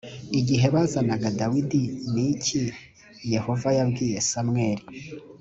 igihe 0.39 0.65
bazanaga 0.75 1.27
dawidi 1.39 1.81
ni 2.13 2.23
iki 2.33 2.61
yehova 3.33 3.67
yabwiye 3.77 4.17
samweli 4.29 4.83